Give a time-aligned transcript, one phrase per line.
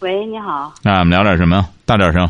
[0.00, 0.72] 喂，你好。
[0.82, 1.62] 那我们聊点什么？
[1.84, 2.26] 大点声。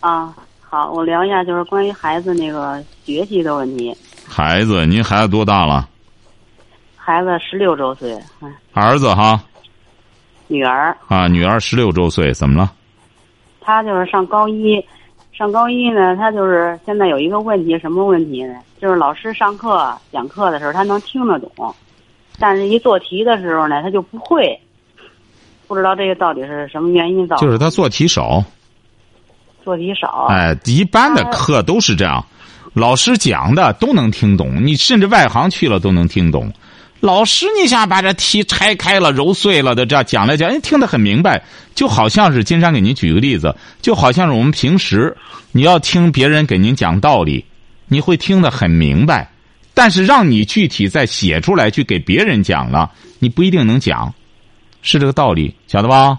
[0.00, 3.96] 啊，好，我聊一下就是关于孩子那个学习的问题。
[4.28, 5.88] 孩子，您孩子多大了？
[6.96, 8.12] 孩子十六周岁。
[8.42, 8.54] 嗯。
[8.74, 9.42] 儿子哈。
[10.48, 10.94] 女儿。
[11.08, 12.70] 啊，女儿十六周岁，怎么了？
[13.62, 14.84] 他就是上高一，
[15.32, 18.54] 上高一呢，他就是现在有一个问题，什么问题呢？
[18.78, 21.74] 就是老师上课讲课的时候，他能听得懂，
[22.38, 24.60] 但是一做题的时候呢，他就不会。
[25.70, 27.46] 不知道这个到底是什么原因造成？
[27.46, 28.42] 就是他做题少，
[29.62, 30.26] 做题少。
[30.28, 32.26] 哎，一般的课都是这样，
[32.72, 36.52] 老师讲的都能听懂，你甚至外行去了都能听懂。
[36.98, 41.40] 老师，你想把这题拆开了、揉碎了的这样讲来讲，你听得很明白，
[41.76, 45.16] 就好像是金山给您举个例子，就好像是我们平时
[45.52, 47.44] 你要听别人给您讲道理，
[47.86, 49.30] 你会听得很明白，
[49.72, 54.12] 但是让你具体再写出来去给别人讲了，你不一定能讲。
[54.82, 56.18] 是这个道理，晓得吧？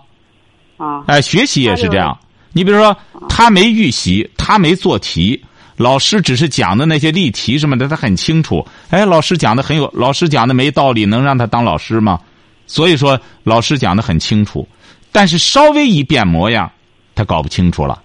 [0.77, 2.17] 啊，哎，学习也是这样。
[2.53, 2.95] 你比如说，
[3.29, 5.41] 他没预习，他没做题，
[5.77, 8.65] 老师只是讲的那些例题什么的，他很清楚。
[8.89, 12.19] 哎，老师讲的很有，老师讲的没道理，能让他当老师吗？
[12.67, 14.67] 所以说，老师讲的很清楚，
[15.11, 16.71] 但是稍微一变模样，
[17.15, 18.01] 他搞不清楚了。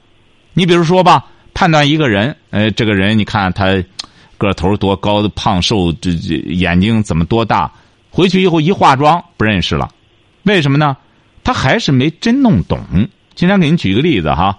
[0.54, 3.82] 你比如说吧，判断一个人，呃，这个人你看他
[4.38, 7.70] 个头多高、胖瘦，这这眼睛怎么多大，
[8.10, 9.88] 回去以后一化妆不认识了。
[10.46, 10.96] 为什么呢？
[11.42, 12.78] 他还是没真弄懂。
[13.34, 14.56] 今天给您举个例子哈。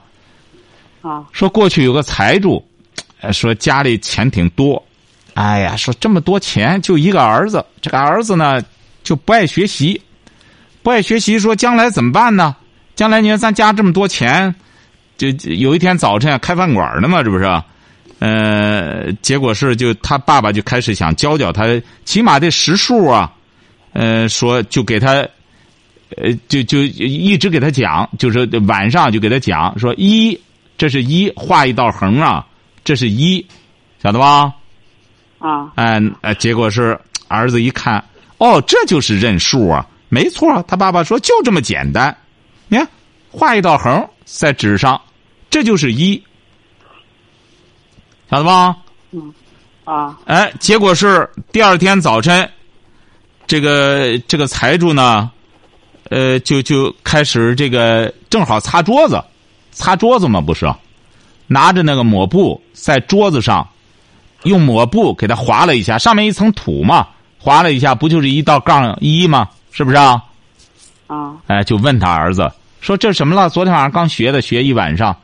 [1.01, 1.25] 啊。
[1.31, 2.61] 说过去有个财主，
[3.31, 4.83] 说家里钱挺多，
[5.33, 8.61] 哎呀，说这么多钱就一个儿子，这个儿子呢
[9.01, 10.01] 就不爱学习，
[10.83, 12.53] 不爱学习，说将来怎么办呢？
[12.93, 14.53] 将来你看咱家这么多钱，
[15.17, 17.45] 就有一天早晨开饭馆呢嘛，这不是？
[18.19, 21.63] 呃，结果是就他爸爸就开始想教教他，
[22.03, 23.33] 起码得识数啊。
[23.93, 25.25] 呃，说就给他。
[26.15, 30.39] 呃，就就一直给他讲，就是晚上就给他讲，说一，
[30.77, 32.47] 这是一，画一道横啊，
[32.85, 33.45] 这是一，
[34.01, 34.53] 晓得吧？
[35.39, 35.73] 啊。
[35.75, 36.97] 哎，结果是
[37.27, 38.01] 儿子一看，
[38.37, 40.63] 哦，这就是认数啊，没错。
[40.65, 42.15] 他爸爸说就这么简单，
[42.69, 42.87] 你看，
[43.29, 44.99] 画一道横在纸上，
[45.49, 46.23] 这就是一，
[48.31, 48.77] 晓得吧？
[49.11, 49.33] 嗯。
[49.83, 50.17] 啊。
[50.23, 52.49] 哎，结果是第二天早晨，
[53.45, 55.29] 这个这个财主呢。
[56.09, 59.23] 呃，就就开始这个正好擦桌子，
[59.71, 60.65] 擦桌子嘛不是，
[61.47, 63.67] 拿着那个抹布在桌子上，
[64.43, 67.07] 用抹布给他划了一下，上面一层土嘛，
[67.39, 69.49] 划了一下，不就是一道杠一吗？
[69.71, 70.23] 是不是啊？
[71.07, 71.35] 啊。
[71.47, 73.49] 哎，就问他儿子说：“这什么了？
[73.49, 75.15] 昨天晚上刚学的，学一晚上。”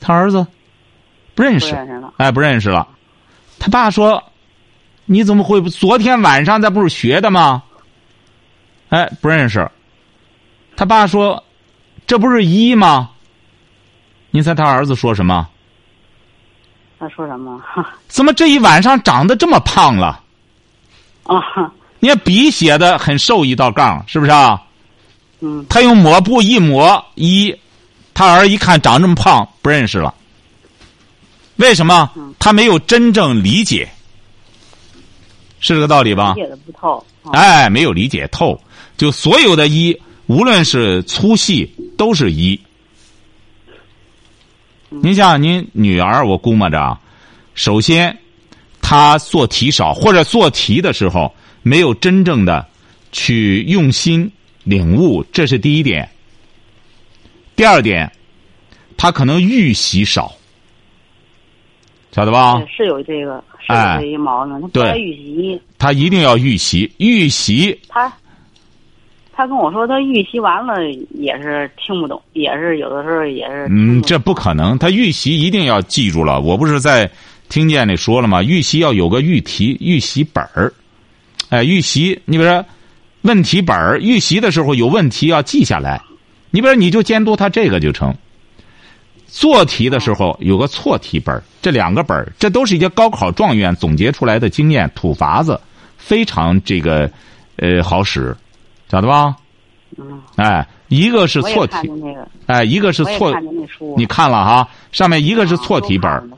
[0.00, 0.46] 他儿子
[1.34, 1.74] 不认识，
[2.16, 2.86] 哎，不认识了。
[3.58, 4.22] 他爸说
[5.06, 5.60] ：“你怎么会？
[5.62, 7.62] 昨天晚上咱不是学的吗？”
[8.90, 9.70] 哎，不认识。
[10.80, 11.44] 他爸说
[12.08, 13.10] ：“这不是一吗？”
[14.32, 15.46] 你猜他儿子说什么？
[16.98, 17.62] 他说什么？
[18.08, 20.22] 怎么这一晚上长得这么胖了？
[21.24, 21.36] 啊！
[21.98, 24.58] 你看笔写的很瘦一道杠，是不是啊？
[25.40, 25.66] 嗯。
[25.68, 27.54] 他用抹布一抹一，
[28.14, 30.14] 他儿一看长这么胖，不认识了。
[31.56, 32.10] 为什么？
[32.38, 33.86] 他没有真正理解，
[35.60, 36.32] 是这个道理吧？
[36.36, 37.04] 理解的不透。
[37.32, 38.58] 哎，没有理解透，
[38.96, 39.94] 就所有的一。
[40.30, 41.68] 无论是粗细，
[41.98, 42.60] 都是一。
[44.88, 46.96] 您像您女儿，我估摸着，
[47.54, 48.16] 首先，
[48.80, 52.64] 她做题少，或者做题的时候没有真正的
[53.10, 54.30] 去用心
[54.62, 56.08] 领悟，这是第一点。
[57.56, 58.08] 第二点，
[58.96, 60.32] 她可能预习少，
[62.12, 62.62] 晓得吧？
[62.68, 65.60] 是有这个，是有这一毛病，她不爱预习。
[65.76, 67.76] 他一定要预习，预习。
[67.88, 68.12] 他。
[69.40, 70.74] 他跟我说，他预习完了
[71.14, 73.66] 也是听不懂，也是有的时候也是。
[73.70, 74.76] 嗯，这不可能。
[74.76, 76.42] 他预习一定要记住了。
[76.42, 77.10] 我不是在
[77.48, 78.42] 听见里说了吗？
[78.42, 80.70] 预习要有个预题、预习本儿。
[81.48, 82.62] 哎，预习，你比如说
[83.22, 85.98] 问题本儿，预习的时候有问题要记下来。
[86.50, 88.14] 你比如说你就监督他这个就成。
[89.26, 95.58] 做题的时候有个错题本儿，这两个本儿，这都是一些高考状元总结出来的经验土法子，
[95.96, 97.10] 非常这个
[97.56, 98.36] 呃好使。
[98.90, 99.36] 晓得吧？
[99.96, 100.20] 嗯。
[100.36, 101.90] 哎，一个是错题，
[102.46, 103.32] 哎，一个是错，
[103.68, 103.94] 书。
[103.96, 104.68] 你看了哈？
[104.92, 106.30] 上面一个是错题本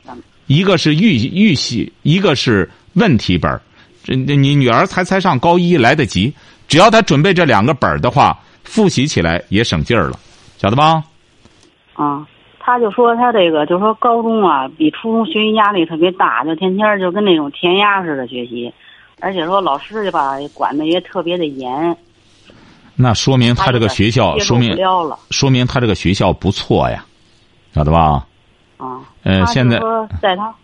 [0.46, 3.60] 一个是预预习，一个是问题本。
[4.04, 6.34] 这这你女儿才才上高一，来得及。
[6.68, 10.18] 只要她准备这两个本儿的话，复习起来也省劲儿了，
[10.58, 11.02] 晓得吧？
[11.94, 12.26] 啊，
[12.58, 18.72] 他就说他这个，就说高中啊，比初中学习压力特别大，就天天就跟那种填鸭似的学习，
[19.20, 21.96] 而且说老师吧管的也特别的严。
[23.02, 24.76] 那说明他这个学校，说明
[25.30, 27.04] 说明他这个学校不错呀，
[27.74, 28.24] 晓得吧？
[28.78, 29.00] 啊。
[29.24, 29.78] 呃现在
[30.20, 30.54] 在他，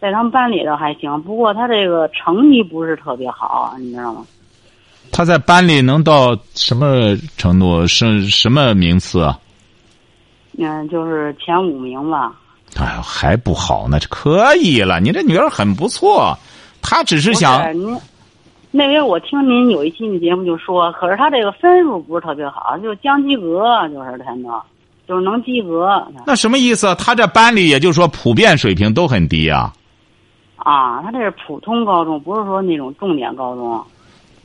[0.00, 4.24] 在他们班里头还行，不过他这个成绩不是特别好，你知道吗？
[5.12, 7.86] 他在班里能到什么程度？
[7.86, 9.38] 是什么名次啊？
[10.58, 12.32] 嗯，就是前五名吧。
[12.76, 15.00] 哎呦，还不好呢，这可以了。
[15.00, 16.36] 你这女儿很不错，
[16.80, 17.98] 她只是想是
[18.74, 24.58] 您，那回我听您有一期的节目就说，可是他这个分数不是特别好，就将及格，就是他能，
[25.06, 26.02] 就是能及格。
[26.26, 26.94] 那什么意思？
[26.94, 29.70] 他这班里也就是说普遍水平都很低啊。
[30.56, 33.84] 啊，他这是普通高中，不是说那种重点高中。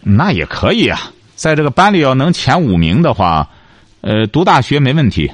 [0.03, 0.99] 那也可以啊，
[1.35, 3.47] 在这个班里要能前五名的话，
[4.01, 5.31] 呃，读大学没问题。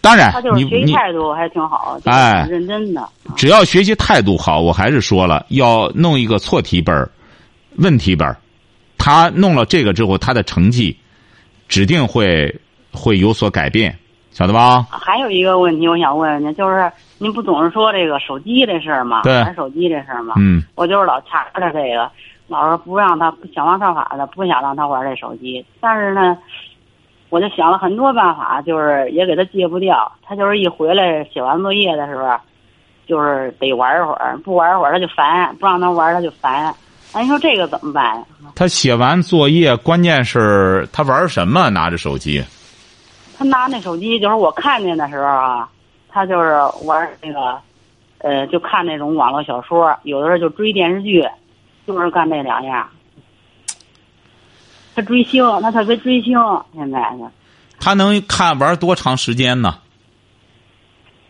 [0.00, 3.08] 当然他，就是学习态度还挺好，就是哎认真的。
[3.36, 7.08] 只要学习态度好，我还是说了，要弄一个错题本儿
[7.78, 8.36] 问题本儿
[8.98, 10.96] 他弄了这个之后，他的成绩
[11.68, 12.52] 指定会
[12.92, 13.96] 会有所改变，
[14.30, 14.82] 晓得吧？
[14.90, 19.22] 还有一个问题，我想问问您，就是您不总是说这个手机这事儿吗？
[19.22, 20.34] 对玩手机这事儿吗？
[20.38, 22.10] 嗯，我就是老掐着这个，
[22.48, 26.36] 老是不让他想方设法的不想让他玩这手机，但是呢，
[27.28, 30.10] 我就想了很多办法，就是也给他戒不掉。
[30.22, 32.36] 他就是一回来写完作业的时候，
[33.06, 36.74] 就是得玩一会儿，不玩一会儿他就烦，不让他玩他就烦。
[37.12, 38.24] 哎，你说这个怎么办呀？
[38.54, 41.70] 他写完作业，关键是他玩什么？
[41.70, 42.44] 拿着手机，
[43.38, 45.68] 他拿那手机，就是我看见的时候啊，
[46.08, 46.50] 他就是
[46.84, 47.58] 玩那个，
[48.18, 51.26] 呃，就看那种网络小说，有的时候就追电视剧，
[51.86, 52.86] 就是干这两样。
[54.94, 56.38] 他追星，他特别追星，
[56.74, 57.30] 现在呢，
[57.78, 59.76] 他能看玩多长时间呢？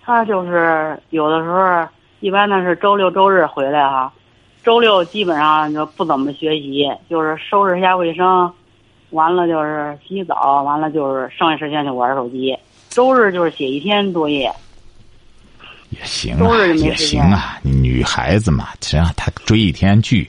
[0.04, 1.88] 他就是有的时候，
[2.20, 4.12] 一般呢是周六周日回来哈，
[4.66, 8.52] 周六基本上就不怎么学习，就是收拾一下卫生，
[9.10, 12.52] 完了就是洗澡，完了就是剩下时间就玩手机。
[12.88, 14.52] 周日就是写一天作业，
[15.90, 17.60] 也行周啊，日也行啊。
[17.62, 20.28] 女孩子嘛，只要她追一天剧，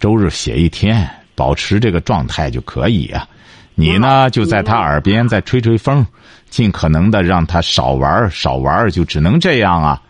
[0.00, 3.28] 周日写一天，保持这个状态就可以啊。
[3.74, 6.02] 你呢，就在她耳边再吹吹风，
[6.48, 10.00] 尽可能的让她少玩少玩就只能这样啊。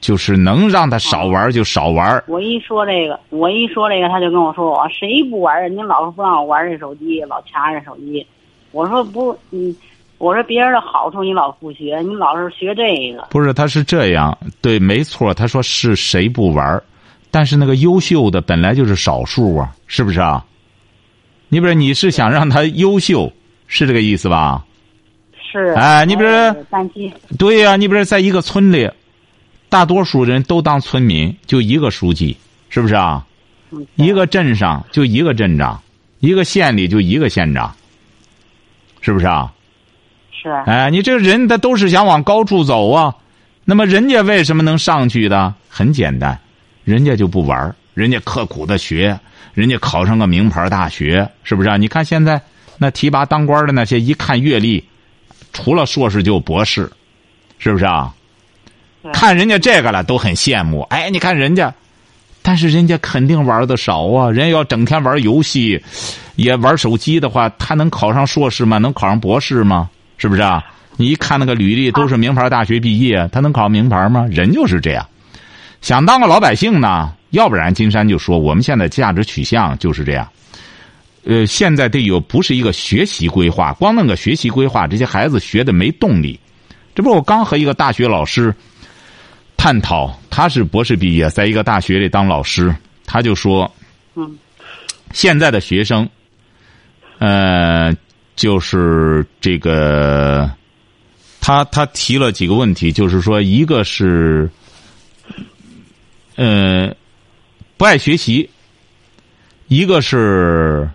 [0.00, 5.68] 就是能让他少玩就少玩儿我一说这个，我一说这个，他就跟我说：“我谁不玩啊？
[5.68, 8.26] 您老是不让我玩这手机，老掐着手机。”
[8.72, 9.74] 我说：“不，你，
[10.18, 13.26] 我说别人的好处你老不学，你老是学这个。
[13.30, 15.34] 不是，他是这样，对，没错。
[15.34, 16.82] 他说是谁不玩
[17.30, 20.44] 但是那个优秀的本来就是少数啊，是不是啊？
[21.48, 23.30] 你比如你是想让他优秀，
[23.66, 24.64] 是这个意思吧？
[25.50, 28.90] 是，哎你不是呃担心对呀、你比如在一个村里，
[29.72, 32.36] 大多数人都当村民，就一个书记，
[32.68, 33.24] 是不是啊？
[33.70, 35.82] 嗯一个镇上就一个镇长，
[36.20, 37.74] 一个县里就一个县长，
[39.00, 39.50] 是不是啊？
[40.30, 43.16] 是哎，你这个人他都是想往高处走啊，
[43.64, 45.54] 那么人家为什么能上去的？
[45.70, 46.38] 很简单，
[46.84, 49.18] 人家就不玩儿人家刻苦的学，
[49.54, 51.78] 人家考上个名牌大学，是不是啊？
[51.78, 52.38] 你看现在
[52.76, 54.84] 那提拔当官的那些，一看阅历，
[55.54, 56.92] 除了硕士就博士，
[57.58, 58.14] 是不是啊？
[59.12, 61.72] 看人家这个了都很羡慕，哎，你看人家，
[62.42, 65.82] 但是人家肯定玩的少啊，人要整天玩游戏，
[66.36, 68.78] 也玩手机的话，他能考上硕士吗？
[68.78, 69.88] 能考上博士吗？
[70.18, 70.62] 是不是啊？
[70.96, 74.26] 你一看那个履历都是名牌大学毕业，他能考名牌吗？
[74.30, 75.04] 人就是这样，
[75.80, 80.28] 想当个老百姓呢，要不然金山就说我们现在价值取向就是这样。
[81.24, 86.38] 呃，现在得有不是一个学习规划，光弄个学习规划，这些孩子学的没动力。
[86.94, 88.54] 这不我刚和一个大学老师
[89.62, 92.74] 探讨，他是博士毕业，在一个大学里当老师，
[93.06, 93.72] 他就说，
[94.16, 94.36] 嗯，
[95.12, 96.10] 现在的学生，
[97.20, 97.94] 呃，
[98.34, 100.50] 就是这个，
[101.40, 104.50] 他他提了几个问题，就是说，一个是，
[106.34, 106.92] 呃，
[107.76, 108.50] 不爱学习，
[109.68, 110.90] 一个是，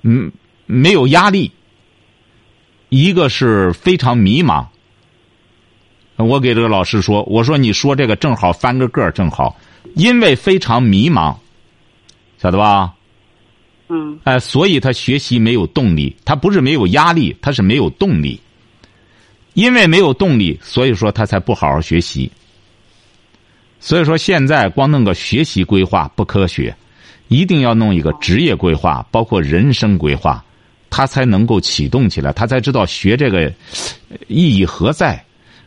[0.00, 0.32] 嗯，
[0.64, 1.52] 没有压力，
[2.88, 4.66] 一个是非常迷茫。
[6.16, 9.56] 我给这个老师说：“我说你说这个正好翻个个儿正好，
[9.94, 11.34] 因为非常迷茫，
[12.40, 12.92] 晓得吧？
[13.88, 18.40] 嗯哎，所以他学习没有动力，他不是没有压力，他是没有动力。
[19.54, 22.30] 因为没有动力，所以说他才不好好学习。
[23.80, 26.74] 所以说现在光弄个学习规划不科学，
[27.28, 30.42] 一定要弄一个职业规划，包括人生规划，
[30.88, 33.52] 他才能够启动起来，他才知道学这个
[34.28, 35.22] 意义何在。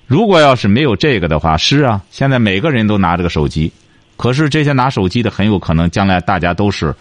[0.08, 3.72] 如果要是没有这个的话，是啊，现在每个人都拿着个手机，
[4.18, 6.94] 可是这些拿手机的很有可能将来大家都是，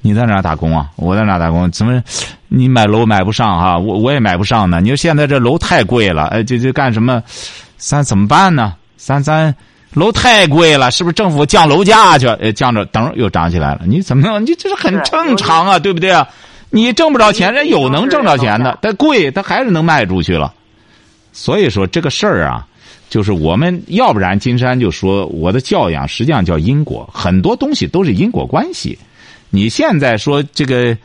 [0.00, 0.88] 你在哪打工啊？
[0.96, 1.70] 我在哪打工？
[1.70, 2.02] 怎么
[2.48, 3.78] 你买楼买不上哈？
[3.78, 4.80] 我我也买不上呢。
[4.80, 7.22] 你说现在这楼太贵了，哎，这这干什么？
[7.78, 8.74] 咱怎么办呢？
[8.96, 9.52] 咱咱
[9.94, 12.28] 楼太贵了，是不是政府降楼价去？
[12.28, 13.80] 呃，降着等又涨起来了。
[13.86, 14.40] 你怎么弄？
[14.40, 16.28] 你这是很正常啊，对不对啊？
[16.70, 20.54] 你挣不着钱，人有能挣着钱的，但贵，他还是能卖出去了。
[21.32, 22.66] 所以说这个事儿啊，
[23.08, 28.98] 就是我们要不然金山就说我的教养实际上叫因果，很多东西都是因果关系。
[29.50, 30.96] 你现在说这个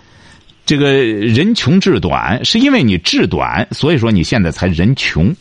[0.66, 5.34] 这个人穷志短，是因为你志短，所以说你现在才人穷。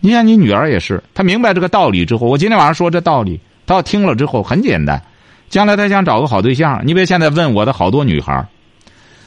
[0.00, 5.02] 你看你女儿也是，她明白这个道理之后，我今天晚上说这道理，她要听了之后很简单，
[5.48, 8.46] 将来她想找个好对象，你别现在问我的好多女孩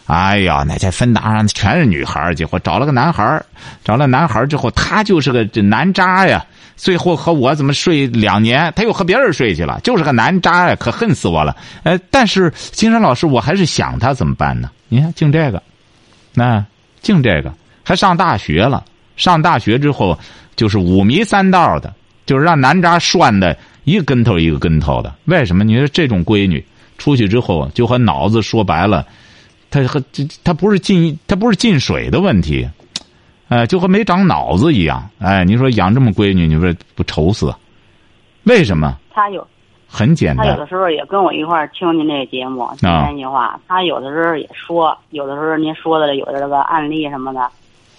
[0.05, 3.41] 哎呀，那在芬达上全是女孩结果找了个男孩
[3.83, 6.45] 找了男孩之后，他就是个这男渣呀。
[6.75, 11.55] 最后和我怎么睡两年，他又和别人睡去了，就是个男渣呀，可恨死我了。
[11.83, 14.71] 呃，但是金山老师，我还是想他怎么办呢？
[14.89, 15.61] 你看，净这个，
[16.33, 16.65] 那
[17.01, 18.83] 净这个，还上大学了。
[19.15, 20.17] 上大学之后，
[20.55, 21.93] 就是五迷三道的，
[22.25, 25.13] 就是让男渣涮的一个跟头一个跟头的。
[25.25, 25.63] 为什么？
[25.63, 26.65] 你说这种闺女
[26.97, 29.05] 出去之后，就和脑子说白了。
[29.73, 32.69] 他和这，他不是进，他不是进水的问题，
[33.49, 35.09] 哎，就和没长脑子一样。
[35.17, 37.51] 哎，你说养这么闺女，你说不愁死？
[38.43, 38.95] 为什么？
[39.09, 39.47] 他有，
[39.87, 40.45] 很简单。
[40.45, 43.59] 他有的时候也跟我一块儿听您这个节目，听那句话。
[43.67, 47.49] 他有的时候也说，有的时候您说的有的这个案例什么的，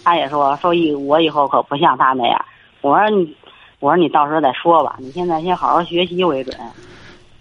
[0.05, 2.45] 他也说说以我以后可不像他那样。
[2.83, 3.35] 我说你，
[3.81, 6.57] 我说你到时候再说吧，你现在先好好学习为准。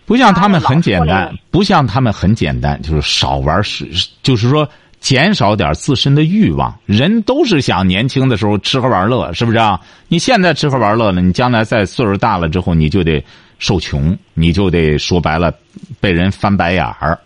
[0.05, 3.87] 不像他们很简单，不像他们很简单，就是少玩是，
[4.21, 4.67] 就是说
[4.99, 6.73] 减少点自身的欲望。
[6.85, 9.79] 人都是想年轻的时候吃喝玩乐，是不是啊？
[10.07, 13.23] 你现在吃喝玩乐了，你将来在岁数大了之后，你就得
[13.59, 15.53] 受穷，你就得说白了，
[15.99, 17.17] 被人翻白眼儿。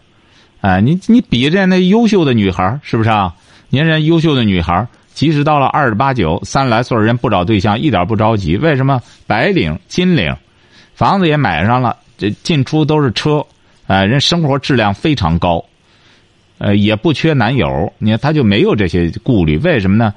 [0.61, 3.33] 哎，你你比着那优秀的女孩是不是啊？
[3.69, 8.55] 你看人优秀的女孩即使到了二十八九、三十来岁人不找对象，一点不着急。
[8.57, 9.01] 为什么？
[9.25, 10.35] 白领、金领，
[10.93, 11.95] 房子也买上了。
[12.17, 13.45] 这进出都是车，
[13.85, 15.63] 哎，人生活质量非常高，
[16.57, 17.93] 呃，也不缺男友。
[17.99, 20.13] 你看他就没有这些顾虑，为什么呢？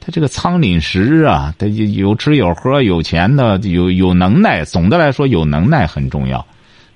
[0.00, 4.62] 他这个仓廪实啊，他有吃有喝，有钱的，有有能耐。
[4.62, 6.44] 总的来说，有能耐很重要。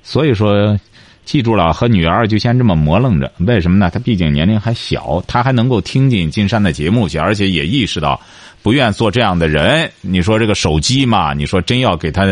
[0.03, 0.79] 所以说，
[1.29, 3.31] 记住了，和女儿就先这么磨楞着。
[3.41, 3.91] 为什么呢？
[3.91, 8.19] 她毕竟年龄还小，她还能够听进金山的节目去，而且也意识到。
[8.63, 11.35] 不愿做这样的人，你说这个手机嘛？
[11.35, 12.25] 你说真要给她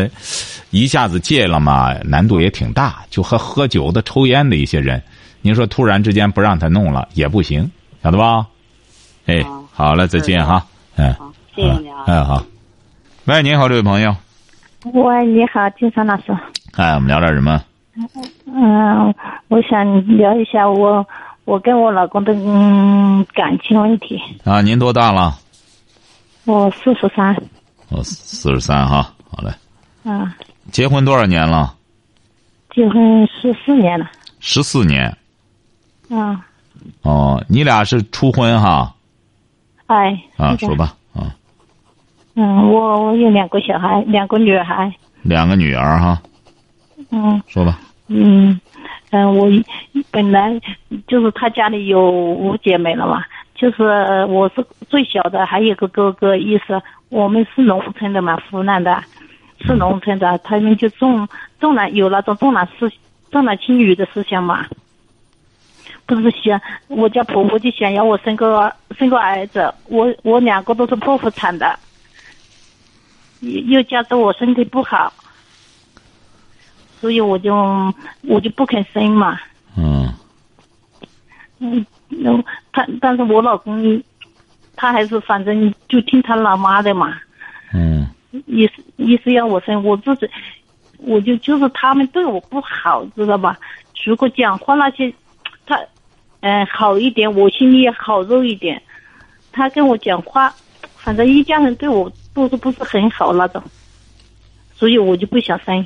[0.71, 1.93] 一下子戒了嘛？
[2.05, 3.03] 难度也挺大。
[3.11, 4.99] 就和喝酒的、抽烟的一些人，
[5.43, 7.69] 你说突然之间不让他弄了也不行，
[8.01, 8.47] 晓得吧？
[9.27, 10.65] 哎，好了，再见哈。
[10.95, 11.15] 嗯，
[11.55, 12.03] 谢谢你啊。
[12.07, 12.43] 哎，好。
[13.25, 14.15] 喂，你好，这位朋友。
[14.85, 16.35] 喂，你好，金山老师。
[16.71, 17.61] 哎，我们聊点什么？
[18.45, 19.13] 嗯，
[19.47, 21.05] 我想聊一下我
[21.45, 24.21] 我跟我老公的嗯感情问题。
[24.43, 25.33] 啊，您多大了？
[26.45, 27.35] 我四十三，
[27.89, 29.51] 我四十三哈，好嘞。
[30.09, 30.35] 啊。
[30.71, 31.73] 结婚多少年了？
[32.73, 34.09] 结婚十四年了。
[34.39, 35.05] 十四年。
[36.09, 36.45] 啊。
[37.01, 38.93] 哦，你俩是初婚哈？
[39.87, 40.21] 哎。
[40.37, 41.33] 啊，说吧啊。
[42.35, 44.93] 嗯，我我有两个小孩，两个女孩。
[45.23, 46.21] 两个女儿哈。
[47.09, 47.41] 嗯。
[47.47, 47.79] 说吧。
[48.07, 48.59] 嗯，
[49.11, 49.47] 嗯，我
[50.11, 50.59] 本来
[51.07, 53.23] 就是他家里有五姐妹了嘛。
[53.55, 53.83] 就是
[54.25, 56.35] 我是最小的，还有个哥哥。
[56.35, 59.03] 意思我们是农村的嘛，湖南的，
[59.61, 61.27] 是农村的，他们就重
[61.59, 62.87] 重男有那种重男思
[63.31, 64.65] 重男轻女的思想嘛。
[66.05, 71.77] 不是想我家婆婆就想要我生个生个儿子，我我两个都是剖腹产的，
[73.39, 75.11] 又又加上我身体不好，
[76.99, 77.55] 所以我就
[78.23, 79.39] 我就不肯生嘛。
[79.75, 80.13] 嗯。
[81.59, 81.85] 嗯。
[82.09, 84.01] 然后他，但是我老公，
[84.75, 87.17] 他还是反正就听他老妈的嘛。
[87.73, 88.07] 嗯。
[88.45, 90.29] 意思意思要我生，我自己，
[90.99, 93.57] 我就就是他们对我不好，知道吧？
[94.05, 95.13] 如果讲话那些，
[95.65, 95.79] 他，
[96.41, 98.81] 嗯，好一点，我心里也好受一点。
[99.51, 100.53] 他跟我讲话，
[100.95, 103.61] 反正一家人对我都是不是很好那种，
[104.75, 105.85] 所以我就不想生。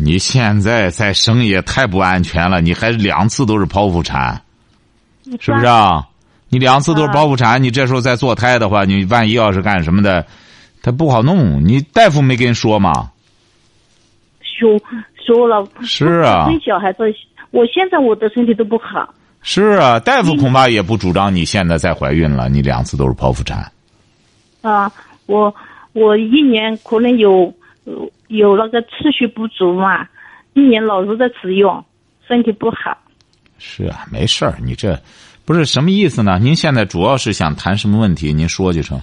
[0.00, 4.40] 你现在再生也太不安全了，你还两次都是剖腹产。
[5.40, 6.06] 是不是啊？
[6.48, 10.24] 你两次都是剖腹产，你这时候再做胎的话，你万一要是干什么的，
[10.82, 11.62] 他不好弄。
[11.62, 13.10] 你大夫没跟你说吗？
[14.40, 14.80] 说
[15.26, 15.68] 说了。
[15.82, 16.46] 是啊。
[16.46, 17.02] 生小孩子，
[17.50, 19.12] 我现在我的身体都不好。
[19.42, 22.48] 是啊，大夫恐怕也不主张你现在再怀孕了。
[22.48, 23.70] 你两次都是剖腹产。
[24.62, 24.90] 啊，
[25.26, 25.54] 我
[25.92, 27.52] 我一年可能有
[28.28, 30.06] 有那个次序不足嘛，
[30.54, 31.84] 一年老是在吃药，
[32.26, 32.96] 身体不好。
[33.58, 34.98] 是啊，没事儿，你这
[35.44, 36.38] 不是什么意思呢？
[36.40, 38.32] 您现在主要是想谈什么问题？
[38.32, 39.00] 您说就成。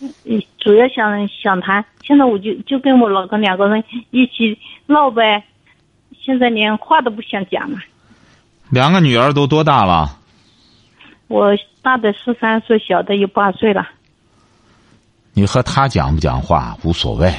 [0.00, 5.44] 嗯，主要想想谈，现在我就就跟我老公两个人一起闹呗，
[6.18, 7.78] 现在连话都不想讲了。
[8.70, 10.16] 两个女儿都多大了？
[11.26, 11.50] 我
[11.82, 13.88] 大的十三岁，小的有八岁了。
[15.34, 17.32] 你和他讲不讲话无所谓，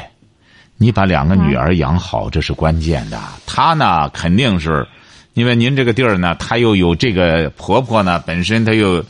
[0.81, 3.19] 你把两个女儿养好，这是关键的。
[3.45, 4.87] 她呢，肯定是，
[5.33, 9.03] 因为您这个地儿呢，她又有这个婆婆呢，本身她又，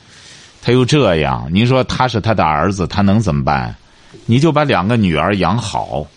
[0.63, 1.47] 她又这样。
[1.51, 3.75] 您说她是她的儿子，她能怎么办？
[4.25, 6.07] 你就把两个女儿养好，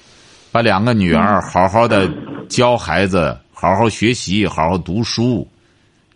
[0.50, 2.10] 把两个女儿好好的
[2.48, 5.46] 教孩子，好好学习，好好读书。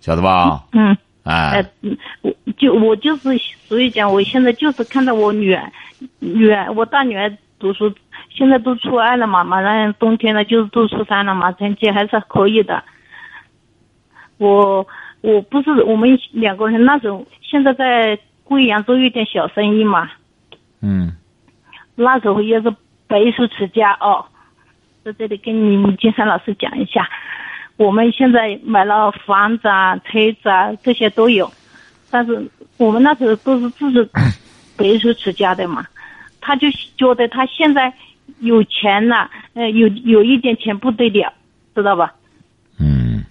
[0.00, 0.64] 晓得吧？
[0.73, 1.62] 嗯，哎，
[2.23, 3.38] 我就我就是，
[3.69, 5.71] 所以讲，我现在就是看到我女儿，
[6.21, 7.93] 女儿，我大女儿读书，
[8.37, 12.85] 现在都初二了嘛，马上冬天了，就是都初三了嘛，成绩还是可以的。
[14.37, 14.87] 我
[15.23, 20.11] 我不是我们两个人那时候，现在在贵阳做一点小生意嘛。
[20.83, 21.16] 嗯。
[21.95, 22.71] 那时候也是
[23.07, 24.26] 白手起家哦，
[25.02, 27.09] 在这里跟你金山老师讲一下。
[27.78, 31.50] 我们现在买了房子啊、车子啊，这些都有，
[32.11, 34.11] 但是我们那时候都是自己
[34.76, 35.87] 白手起家的嘛。
[36.40, 37.93] 他就觉得他现在
[38.40, 41.33] 有钱了，呃，有有一点钱不得了，
[41.75, 42.14] 知道吧？
[42.78, 43.25] 嗯，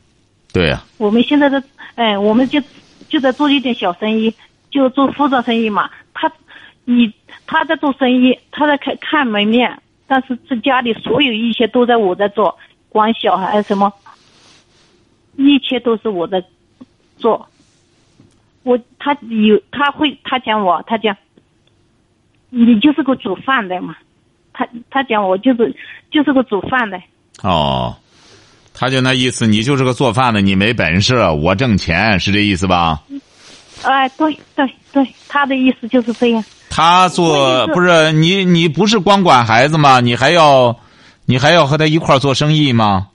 [0.52, 0.84] 对呀。
[0.98, 1.64] 我们现在的，
[1.96, 2.62] 哎，我们就
[3.08, 4.34] 就在做一点小生意，
[4.70, 5.90] 就做服装生意嘛。
[6.14, 6.32] 他，
[6.86, 7.14] 你
[7.46, 12.58] 他在做生意，他在看看门面，但是这家里所有一切都在我在做，
[12.90, 13.94] 管小孩什么。
[15.38, 16.42] 一切都是我在
[17.18, 17.50] 做，
[18.64, 21.18] 我他有他会他讲我他讲，
[22.50, 23.98] 你就是个煮饭的嘛，
[24.56, 25.76] 他他讲我就是
[26.10, 26.98] 就是个煮饭的。
[27.44, 27.96] 哦，
[28.74, 33.02] 他就那意思，你就是个做饭的，你没本事，我挣钱是这意思吧？
[33.84, 36.44] 哎，对对对，他的意思就是这样。
[36.70, 40.00] 他做不是你你不是光管孩子吗？
[40.00, 40.76] 你还要
[41.26, 43.10] 你还要和他一块儿做生意吗？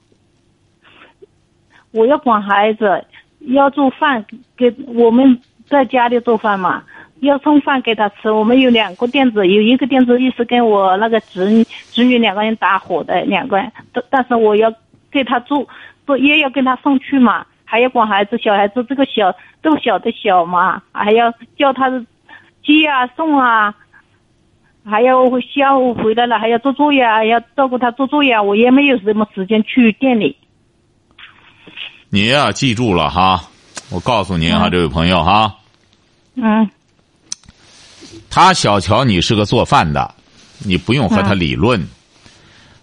[1.93, 3.05] 我要管孩子，
[3.49, 4.25] 要做饭
[4.57, 6.83] 给我们在家里做饭嘛，
[7.21, 8.31] 要送饭给他吃。
[8.31, 14.73] 我们有两个店子，有一个店子一直跟我那个侄侄女两个人搭伙的两个人，但但是我要
[15.11, 15.67] 给他做，
[16.07, 21.91] 做也要跟他送去嘛，还要管孩子，小孩子这个小都小的小嘛，还要叫他
[22.65, 23.75] 接啊送啊，
[24.85, 30.37] 还要下午回来了还要做作业，要照顾他做作业，我也没有什么时间去店里。
[32.09, 33.41] 你呀，记住了哈，
[33.93, 35.55] 我告诉您哈，这位朋友哈，
[36.35, 36.69] 嗯，
[38.29, 40.15] 他小瞧你是个做饭的，
[40.59, 41.85] 你不用和他理论。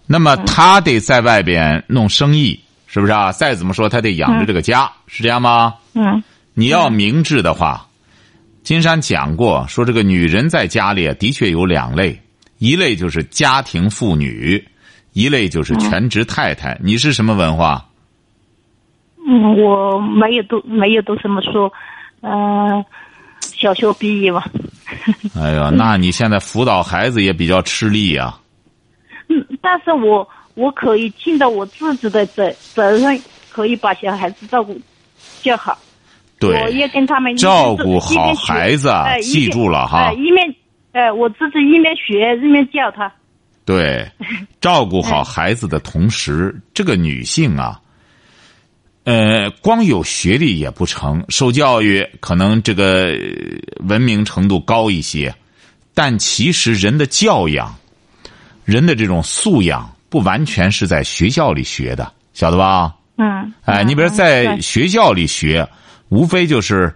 [0.06, 3.30] 那么他得在外边弄生意，是不是啊？
[3.30, 5.74] 再怎么说，他得养着这个家，是这样吗？
[5.94, 6.22] 嗯。
[6.54, 7.86] 你要明智的话，
[8.62, 12.20] 金山讲过，说这个女人在家里的确有两类，
[12.58, 14.66] 一类就是家庭妇女，
[15.12, 16.76] 一类就是全职太太。
[16.82, 17.86] 你是什么文化？
[19.24, 21.70] 嗯，我没有读，没有读什么书，
[22.22, 22.84] 嗯，
[23.40, 24.44] 小学毕业吧。
[25.38, 28.34] 哎呀，那你现在辅导孩子也比较吃力呀。
[29.28, 33.20] 嗯，但是我我可以尽到我自己的责责任，
[33.50, 34.78] 可以把小孩子照顾
[35.42, 35.78] 就好。
[36.38, 40.12] 对，我也跟他们照顾好孩子，记住了哈。
[40.12, 40.54] 一面，
[40.92, 43.12] 呃，我自己一面学一面教他。
[43.64, 44.08] 对，
[44.60, 47.80] 照顾好孩子的同时，这个女性啊。
[49.08, 53.16] 呃，光有学历也不成，受教育可能这个
[53.86, 55.34] 文明程度高一些，
[55.94, 57.74] 但其实人的教养，
[58.66, 62.96] 人的这种素养不完全是在学校里学的，晓得吧？
[63.16, 63.50] 嗯。
[63.64, 65.66] 哎，你比如在学校里学，
[66.10, 66.94] 无非就是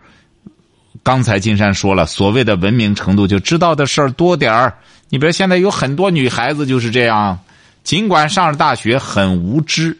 [1.03, 4.75] 刚才金山说了，所谓的文明程度，就知道的事儿多点儿。
[5.09, 7.38] 你比如现在有很多女孩子就是这样，
[7.83, 9.96] 尽管上了大学，很无知。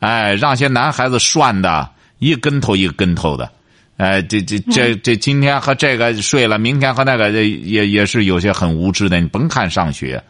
[0.00, 3.50] 哎，让些男孩子涮的一跟头一个跟头的，
[3.96, 9.20] 哎，这这这这今天和这个睡了，明天和那个也也是有些很无知的。
[9.20, 10.22] 你甭看上学，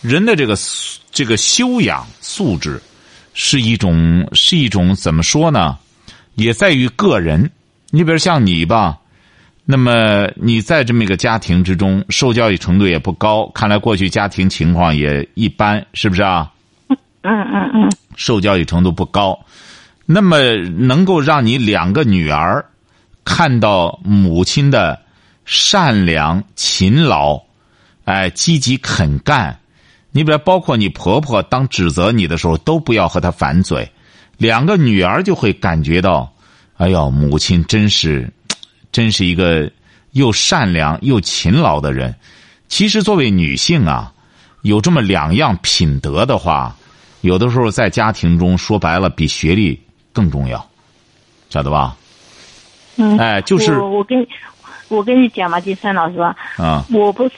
[0.00, 0.56] 人的这个
[1.10, 2.80] 这个修养素质
[3.34, 5.78] 是一种是一种怎么说呢？
[6.36, 7.50] 也在于个人。
[7.92, 8.96] 你比如像你吧，
[9.64, 16.48] 那么你在这么一个家庭之中，受教育程度也不高，看来过去家庭情况也一般，是不是啊？
[17.22, 19.38] 嗯嗯嗯，受教育程度不高，
[20.06, 22.64] 那么能够让你两个女儿
[23.24, 24.98] 看到母亲的
[25.44, 27.38] 善良、勤劳，
[28.06, 29.58] 哎，积极肯干。
[30.12, 33.92] 你比如包括你婆婆当指责你的时候，都不要和她反嘴，
[34.38, 36.32] 两个女儿就会感觉到，
[36.78, 38.32] 哎呦，母亲真是，
[38.90, 39.70] 真是一个
[40.12, 42.14] 又善良又勤劳的人。
[42.68, 44.10] 其实作为女性啊，
[44.62, 46.74] 有这么两样品德的话。
[47.22, 49.78] 有的时候在家庭中说白了比学历
[50.12, 50.64] 更重要，
[51.48, 51.96] 晓得吧？
[52.96, 54.26] 嗯，哎，就是我我跟
[54.88, 56.18] 我跟你讲嘛，金山老师
[56.56, 57.36] 啊，我不是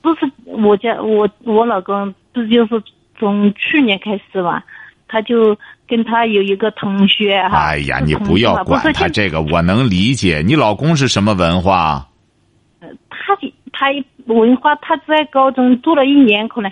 [0.00, 2.82] 不是我家我我老公不就是
[3.18, 4.62] 从去年开始嘛，
[5.08, 5.56] 他就
[5.88, 7.58] 跟他有一个同学哈。
[7.58, 10.42] 哎呀，你不要管他这个，我能理解。
[10.46, 12.06] 你老公是什么文化？
[12.80, 13.36] 呃，他
[13.72, 13.86] 他
[14.26, 16.70] 文化他在高中读了一年可能。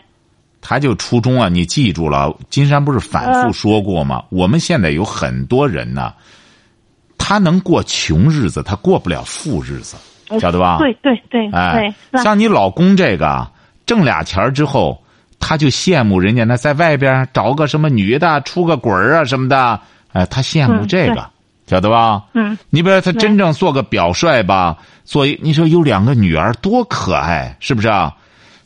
[0.61, 4.23] 他就初衷啊，你记住了，金山不是反复说过吗？
[4.29, 6.13] 我们现在有很多人呢，
[7.17, 9.97] 他能过穷日子，他过不了富日子，
[10.39, 10.79] 晓得吧？
[10.79, 13.49] 对对对，哎，像你老公这个
[13.87, 15.03] 挣俩钱之后，
[15.39, 19.81] 他就羡慕人家那在外边找个什么女的出个轨儿啊什么的，
[20.13, 21.25] 哎，他羡慕这个，
[21.67, 22.23] 晓得吧？
[22.35, 28.15] 嗯，你比如他真正做个表率吧，做你说有两个女儿多可爱，是不是啊？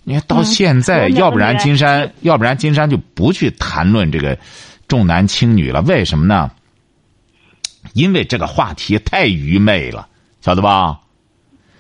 [0.05, 4.39] 你看到现在，要不然金山，要不然金山就不去谈论这个
[4.87, 5.81] 重男轻女了。
[5.83, 6.51] 为什么呢？
[7.95, 10.07] 因为这个话题太愚昧了，
[10.41, 11.01] 晓得吧？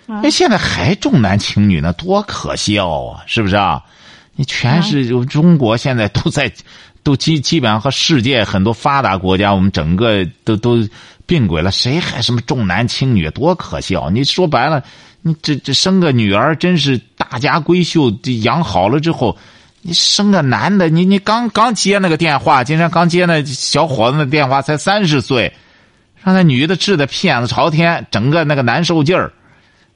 [0.06, 3.22] 那现在还重男轻女呢，多可笑啊！
[3.26, 3.82] 是不是啊？
[4.36, 6.52] 你全是中国现在都在，
[7.02, 10.86] 都基基本上和世界很多发达国家，我们整个都都
[11.24, 11.70] 并轨了。
[11.70, 13.30] 谁还什么重男轻女？
[13.30, 14.08] 多可笑！
[14.10, 14.82] 你说白了。
[15.26, 18.10] 你这这生个女儿真是大家闺秀，
[18.42, 19.36] 养好了之后，
[19.82, 25.52] 你生个男的，你你刚刚接那个电话，今天刚接那小伙子的电话，才三十岁，
[26.22, 29.32] 让那女的治的屁眼子朝天，整个那个难受劲儿。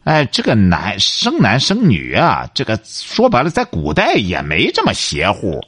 [0.05, 5.61] 哎，这个男生男生女啊，这个说白了，在古代也没这么邪乎。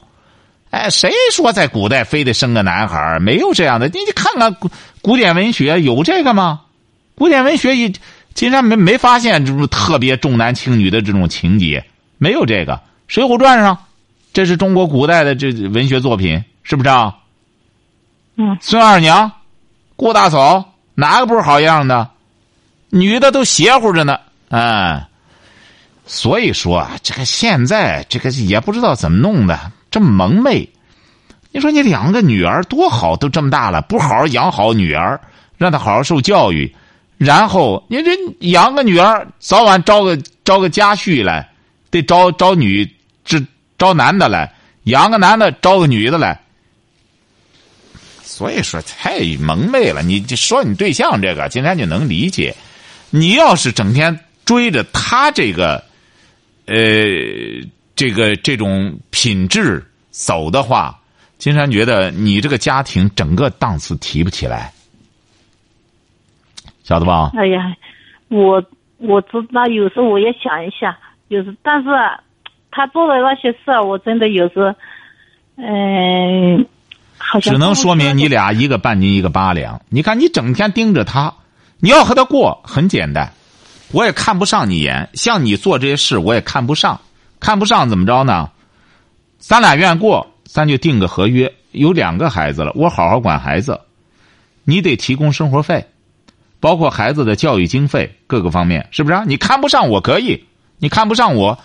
[0.69, 4.69] 哎，谁说在古代非得生个男孩没有这样的，你你看看古
[5.01, 6.61] 古典文学有这个吗？
[7.15, 7.93] 古典文学一。
[8.33, 11.83] 金山没没发现这种特别重男轻女的这种情节，
[12.17, 12.73] 没有这个
[13.07, 13.77] 《水浒传》上，
[14.33, 17.15] 这是中国古代的这文学作品，是不是啊？
[18.37, 18.57] 嗯。
[18.61, 19.31] 孙二娘、
[19.95, 22.09] 顾大嫂，哪个不是好样的？
[22.89, 24.17] 女的都邪乎着呢，
[24.49, 25.07] 哎。
[26.07, 30.67] 所以说啊，这个现在这个也不知道怎么弄的，这么蒙昧。
[31.51, 35.19] 你说你两个女儿多好，都这么大了，不好好养好女儿，
[35.57, 36.73] 让她好好受教育。
[37.23, 41.47] 然后你这养个女儿，早晚招个招个家婿来，
[41.91, 42.89] 得招招女，
[43.23, 43.39] 这
[43.77, 44.51] 招男的来
[44.85, 46.41] 养个男的，招个女的来。
[48.23, 50.01] 所以说太蒙昧了。
[50.01, 52.55] 你说你对象这个，金山就能理解。
[53.11, 55.83] 你要是整天追着他这个，
[56.65, 56.75] 呃，
[57.95, 60.99] 这个这种品质走的话，
[61.37, 64.73] 金山觉得你这个家庭整个档次提不起来。
[66.83, 67.31] 晓得吧？
[67.35, 67.75] 哎呀，
[68.29, 68.63] 我
[68.97, 71.89] 我知道，有时候我也想一下，有时但是
[72.71, 74.75] 他做的那些事，我真的有时，
[75.57, 76.65] 嗯，
[77.17, 79.81] 好像只能说明你俩一个半斤一个八两。
[79.89, 81.33] 你看，你整天盯着他，
[81.79, 83.31] 你要和他过很简单，
[83.91, 85.09] 我也看不上你眼。
[85.13, 86.99] 像你做这些事，我也看不上，
[87.39, 88.49] 看不上怎么着呢？
[89.37, 91.51] 咱俩愿过，咱就定个合约。
[91.71, 93.79] 有两个孩子了，我好好管孩子，
[94.65, 95.85] 你得提供生活费。
[96.61, 99.15] 包括孩子的教育经费各个方面，是不是？
[99.15, 100.45] 啊你看不上我可以，
[100.77, 101.59] 你看不上我，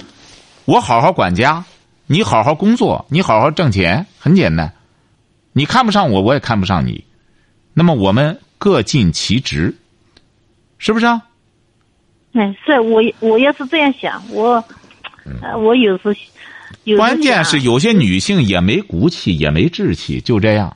[0.65, 1.65] 我好好管家，
[2.07, 4.73] 你好好工作，你好好挣钱，很简单。
[5.53, 7.05] 你看不上我，我也看不上你，
[7.75, 9.77] 那么我们各尽其职，
[10.79, 11.23] 是不是啊？
[12.33, 14.63] 嗯，是我我要是这样想，我，
[15.59, 16.15] 我有时
[16.85, 20.76] 有关键是有些女性也没骨气，也没志气，就这样。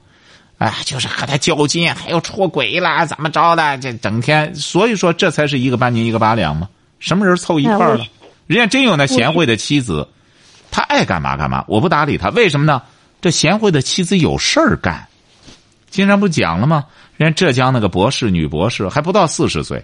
[0.60, 3.78] 哎，就是和他较劲，还要出轨啦，怎么着的？
[3.78, 6.68] 这整天，所以说这才是一个半斤一个八两嘛。
[6.98, 8.04] 什么人凑一块儿了？
[8.46, 10.06] 人家真有那贤惠的妻子，
[10.70, 12.28] 他爱干嘛干嘛，我不搭理他。
[12.28, 12.82] 为什么呢？
[13.22, 15.08] 这贤惠的妻子有事儿干。
[15.88, 16.84] 经常不讲了吗？
[17.16, 19.82] 人家浙江那个博士，女博士还不到四十岁，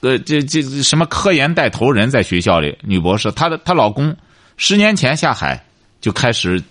[0.00, 4.14] 呃，这这什么科研带头人，在学校里，女博士，她的她老公
[4.58, 5.64] 十年前下海
[6.02, 6.62] 就开始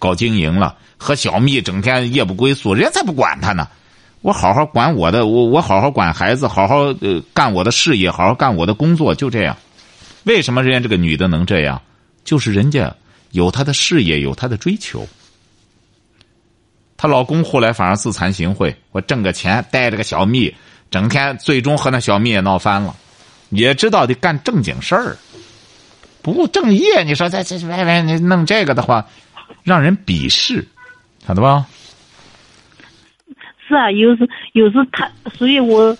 [0.00, 0.76] 搞经营了。
[1.00, 3.66] 和小蜜整天夜不归宿，人家才不管他呢。
[4.20, 9.56] 我好好管我的，我我好好管孩子，好好呃干我的事业，好好干我的工作，就这样。
[10.24, 11.80] 为什么人家这个女的能这样？
[12.22, 12.94] 就是人家
[13.30, 15.08] 有她的事业，有她的追求。
[16.98, 20.54] 她老公后来反而自惭形秽，我挣个钱，带着个小蜜，
[20.90, 22.94] 整天最终和那小蜜也闹翻了，
[23.48, 25.16] 也知道得干正经事儿，
[26.20, 27.02] 不务正业。
[27.04, 29.06] 你说在这外面你弄这个的话，
[29.62, 30.68] 让人鄙视，
[31.26, 31.66] 晓得吧？
[33.68, 35.96] 是啊，有时有时他，所以我，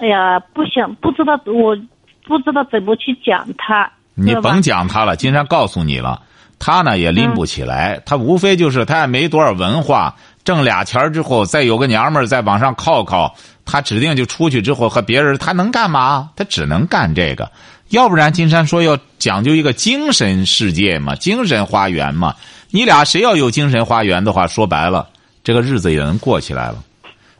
[0.00, 1.76] 哎呀，不想不知道我
[2.24, 3.90] 不知道怎么去讲他。
[4.14, 6.22] 你甭讲他了，金山告诉你了。
[6.60, 13.34] 他呢也拎不起来，他无非就是他也没多少文化，挣俩钱之后再有个娘们儿在往上靠靠，
[13.64, 16.30] 他指定就出去之后和别人，他能干嘛？
[16.36, 17.50] 他只能干这个，
[17.88, 22.36] 要不然金山说要讲究一个精神世界嘛，精神花园嘛。
[22.72, 25.08] 你俩谁要有精神花园的话，说白了，
[25.44, 26.82] 这个日子也能过起来了。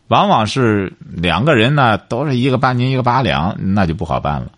[0.08, 4.52] 往往是两个人呢，都是一个半斤一个八两，那就不好办了。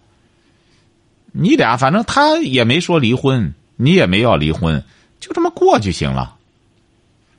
[1.32, 3.54] 你俩反正他也没说离婚。
[3.76, 4.80] 你也没要离婚，
[5.18, 6.36] 就这么过就行了，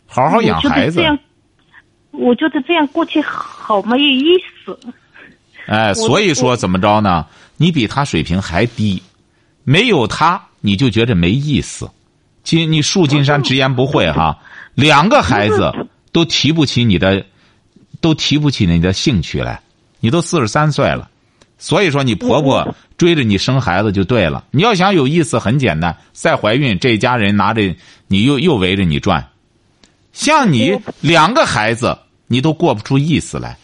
[0.05, 1.01] 好好养孩子。
[2.11, 4.77] 我觉得这样过去好没有意思。
[5.67, 7.25] 哎，所以说怎么着呢？
[7.55, 9.01] 你比他水平还低，
[9.63, 11.89] 没有他你就觉着没意思。
[12.45, 14.37] 金，你树金山直言不讳哈，
[14.75, 15.73] 两个孩子
[16.13, 17.25] 都提不起你的，
[17.99, 19.59] 都提不起你的兴趣来。
[19.99, 21.09] 你都四十三岁了。
[21.57, 24.43] 所以说，你婆婆追着你生孩子就对了。
[24.51, 27.75] 你要想有意思，很简单，再怀孕，这一家人拿着
[28.07, 29.25] 你又又围着你转。
[30.13, 33.57] 像你两个孩子，你都过不出意思来。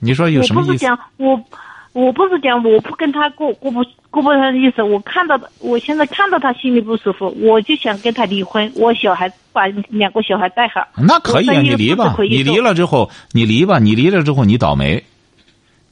[0.00, 0.70] 你说有什么意思？
[0.70, 1.44] 我不是讲我，
[1.92, 3.84] 我不是讲我不跟他过过不
[4.14, 4.82] 过不他的意思。
[4.82, 8.70] 我看到的，我现在看到他心里不舒服，我就想跟他离婚。
[8.76, 10.86] 我小孩把两个小孩带好。
[10.96, 12.14] 那可以啊，你离吧。
[12.18, 13.78] 你离了之后，你离吧。
[13.78, 15.02] 你离了之后，你倒霉。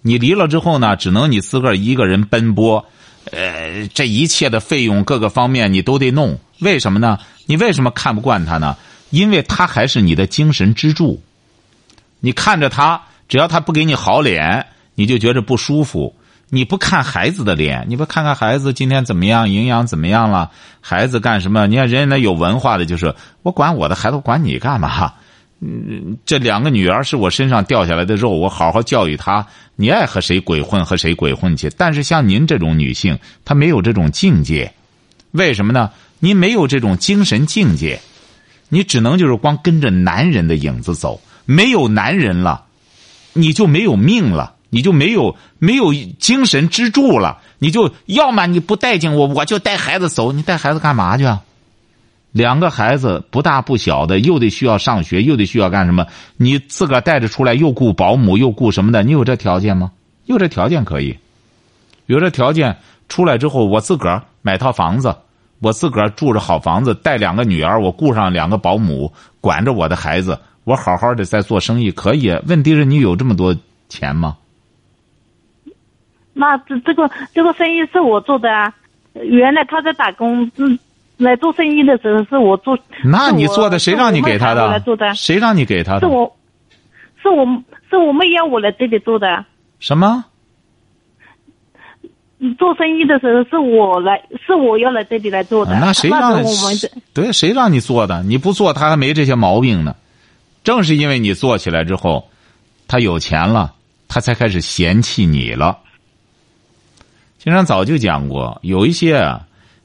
[0.03, 2.85] 你离了之后呢，只能你自个儿一个人奔波，
[3.33, 6.39] 呃，这一切的费用各个方面你都得弄。
[6.61, 7.19] 为什么呢？
[7.47, 8.77] 你为什么看不惯他呢？
[9.11, 11.21] 因为他还是你的精神支柱。
[12.21, 16.15] 你看着他，只要他不给你好脸，你就觉着不舒服。
[16.55, 20.51] 你不看孩子的脸，你不看看孩子今天怎么样，营养怎么样了？
[20.83, 21.67] 孩子干什么？
[21.67, 25.15] 你看人家那有文化的，就是我管我的孩子，管你干嘛？
[26.27, 29.47] 这两个女儿是我身上掉下来的肉，我好好教育她。
[29.77, 31.71] 你爱和谁鬼混，和谁鬼混去。
[31.75, 34.75] 但是像您这种女性，她没有这种境界，
[35.31, 35.91] 为什么呢？
[36.19, 37.99] 您没有这种精神境界，
[38.69, 41.19] 你只能就是光跟着男人的影子走。
[41.47, 42.67] 没有男人了，
[43.33, 47.39] 你就没有命了，你就没有没有精神支柱了。
[47.59, 50.33] 你就要么你不待见我，我就带孩子走。
[50.33, 51.43] 你带孩子干嘛去啊？
[52.33, 56.07] 两个孩子不大不小的，又得需要上学，又得需要干什么？
[56.39, 59.03] 你自个儿带着出来，又雇保姆，又雇什么的？
[59.03, 59.93] 你有这条件吗？
[60.25, 61.19] 有这条件可以，
[62.07, 62.79] 有这条件
[63.11, 65.15] 出来之后，我自个儿买套房子，
[65.61, 72.31] 我自个儿住着好房子，带两个女儿，我雇上两个保姆，管着我的孩子，我好好的在做生意，可以。
[72.47, 73.55] 问题是你有这么多
[73.91, 74.39] 钱吗？
[76.33, 78.73] 那这这个这个生意是我做的啊，
[79.15, 80.79] 原来他在打工，嗯。
[81.19, 84.67] 来做生意的时候是我做，那你做的谁让你给他的？
[84.67, 86.01] 来做的，谁让你给他的？
[86.01, 86.37] 是我，
[87.23, 87.47] 是我，
[87.89, 89.45] 是我妹要我来这里做的。
[89.79, 90.25] 什么？
[92.59, 95.79] 做生意的时候是我来，是我要来这里来做的。
[95.79, 96.33] 那谁让？
[96.33, 96.77] 我们
[97.15, 98.21] 对，谁让你做的？
[98.25, 99.95] 你不做，他还没这些毛病呢。
[100.65, 102.29] 正是因为你做起来之后，
[102.89, 103.75] 他有钱了，
[104.09, 105.79] 他才开始嫌弃你了。
[107.43, 109.45] 经常早就讲过，有一些啊。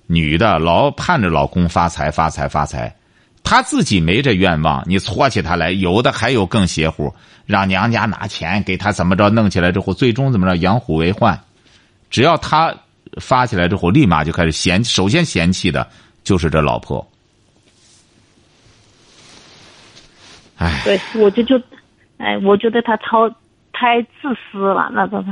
[0.10, 2.96] 女的老盼着老公发财发财发财，
[3.44, 7.14] 她自己没这愿望，你搓起她来，有的还有更邪乎，
[7.46, 11.38] 让娘家拿钱给她怎么着弄起来之后，最终怎么着养虎为患。
[12.10, 12.74] 只要他
[13.20, 15.86] 发起来之后，立马就开始嫌，首先嫌弃的
[16.24, 17.06] 就是这老婆。
[20.56, 21.62] 哎，对，我就就，
[22.18, 23.30] 哎，我觉得他超
[23.74, 25.26] 太自私了，那种。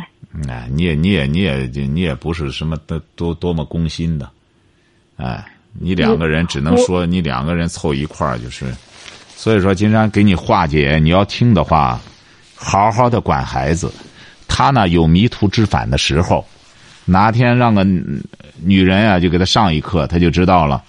[0.47, 4.29] 哎，你也你也你也你也不是什么多多多么攻心的。
[5.17, 5.43] 哎，
[5.73, 8.65] 你两个人只能说你两个人凑一块儿就是，
[9.35, 11.99] 所以说金山给你化解，你要听的话，
[12.55, 13.91] 好好的管孩子。
[14.47, 16.45] 他呢有迷途知返的时候，
[17.05, 17.83] 哪天让个
[18.61, 20.83] 女人啊就给他上一课，他就知道了。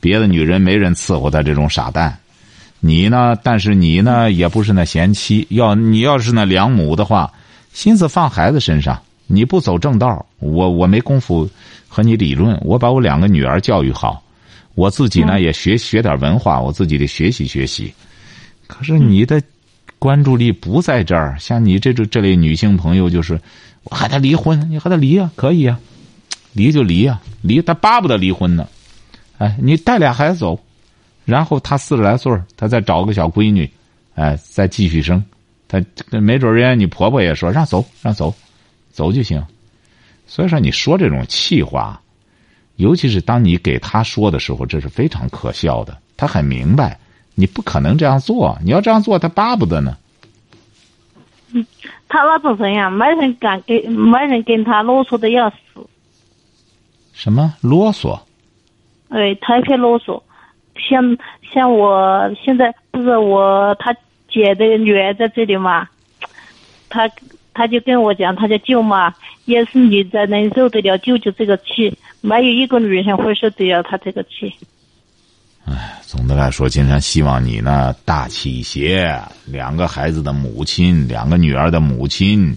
[0.00, 2.18] 别的女人没人伺候他这种傻蛋，
[2.80, 3.36] 你呢？
[3.42, 7.32] 但是你呢也不是那贤妻，要你要是那良母的话，
[7.76, 11.46] 心思放孩子身上，你不走正道，我我没功夫。
[11.86, 14.22] 和你理论，我把我两个女儿教育好，
[14.74, 17.92] 我自己呢也学学点文化，我自己得学习学习。
[18.66, 19.42] 可是你的
[19.98, 21.36] 关注力不在这儿。
[21.38, 23.38] 像你这种这类女性朋友，就是
[23.84, 25.78] 我和他离婚，你和他离啊，可以啊，
[26.54, 28.66] 离就离啊，离他巴不得离婚呢。
[29.36, 30.58] 哎，你带俩孩子走，
[31.26, 33.70] 然后他四十来岁他再找个小闺女，
[34.14, 35.22] 哎，再继续生。
[35.68, 38.34] 他没准人家你婆婆也说让走让走，
[38.90, 39.44] 走就行。
[40.26, 42.00] 所以说你说这种气话，
[42.76, 45.96] 尤其是当你给他说的时候，这是非常可笑的。
[46.16, 46.98] 他很明白，
[47.34, 48.58] 你不可能这样做。
[48.62, 49.96] 你要这样做，他巴不得呢。
[51.52, 51.64] 嗯，
[52.08, 55.56] 他那种人呀，没人敢跟，没人跟他啰嗦的要死。
[57.12, 58.20] 什么啰嗦？
[59.08, 60.20] 对，特别啰嗦。
[60.76, 61.16] 像
[61.54, 63.94] 像我现在不是我他
[64.36, 65.88] 姐的女儿在这里嘛，
[66.90, 67.10] 他
[67.54, 69.10] 他就跟我讲，他叫舅妈，
[69.46, 74.54] 也是你才能受得了舅舅这个气，没有一个女人会受得了他这个气。
[75.64, 79.18] 唉，总的来说，金山希望你呢大气一些。
[79.46, 82.54] 两个孩子的母亲，两个女儿的母亲，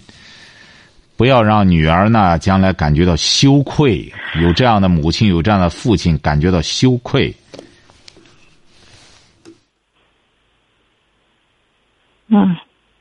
[1.16, 4.12] 不要让女儿呢将来感觉到羞愧。
[4.38, 7.34] 有这样的母亲，有这样的父亲，感觉到羞愧。
[12.30, 12.56] 嗯，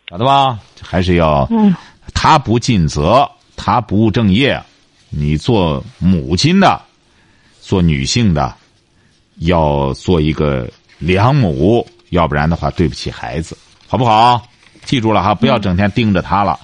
[0.09, 0.59] 晓得吧？
[0.81, 1.73] 还是要，嗯，
[2.13, 4.61] 他不尽责，他不务正业。
[5.11, 6.79] 你做母亲的，
[7.61, 8.53] 做女性的，
[9.37, 14.41] 要做一个良母，要不然的话对不起孩子，好不好？
[14.85, 16.59] 记住了哈，不要整天盯着他了，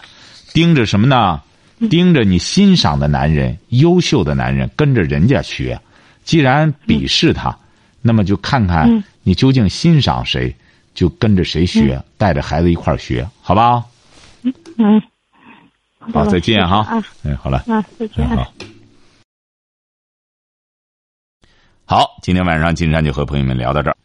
[0.53, 1.41] 盯着什么呢？
[1.89, 5.79] 盯着你欣赏的男人、优秀的男人，跟着人家学。
[6.23, 7.55] 既然鄙视他，
[8.01, 10.55] 那么就看看你究竟欣赏谁。
[10.95, 13.85] 就跟着谁学，带着孩子一块儿学，好吧？
[14.77, 15.01] 嗯，
[15.99, 16.77] 好，再见哈。
[16.77, 18.27] 啊，哎，好了，啊，再见。
[18.29, 18.53] 好，
[21.85, 23.97] 好，今天晚上金山就和朋友们聊到这儿。